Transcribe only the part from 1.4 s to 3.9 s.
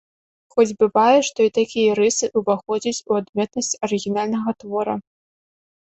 і такія рысы ўваходзяць у адметнасць